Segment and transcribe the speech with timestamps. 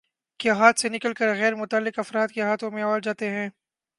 [0.39, 3.47] کے ہاتھ سے نکل کر غیر متعلق افراد کے ہاتھوں میں آجاتے ہیں